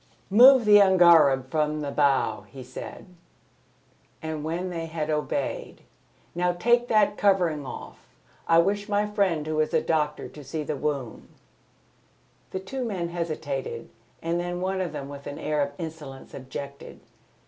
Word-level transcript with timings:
"Move 0.31 0.65
the 0.65 0.79
angareb 0.81 1.51
from 1.51 1.81
the 1.81 1.91
bows," 1.91 2.45
he 2.49 2.63
said; 2.63 3.05
and 4.19 4.43
when 4.43 4.71
they 4.71 4.87
had 4.87 5.11
obeyed, 5.11 5.81
"Now 6.33 6.53
take 6.53 6.87
that 6.87 7.19
covering 7.19 7.67
off. 7.67 8.07
I 8.47 8.57
wish 8.57 8.89
my 8.89 9.05
friend 9.05 9.45
who 9.45 9.59
is 9.59 9.75
a 9.75 9.79
doctor 9.81 10.27
to 10.27 10.43
see 10.43 10.63
the 10.63 10.75
wound." 10.75 11.27
The 12.49 12.59
two 12.59 12.83
men 12.83 13.09
hesitated, 13.09 13.91
and 14.23 14.39
then 14.39 14.59
one 14.59 14.81
of 14.81 14.91
them 14.91 15.07
with 15.07 15.27
an 15.27 15.37
air 15.37 15.61
of 15.61 15.73
insolence 15.77 16.33
objected. 16.33 17.01